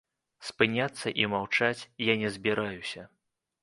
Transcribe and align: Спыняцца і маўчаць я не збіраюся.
Спыняцца 0.47 1.13
і 1.23 1.29
маўчаць 1.35 1.87
я 2.11 2.19
не 2.25 2.29
збіраюся. 2.39 3.11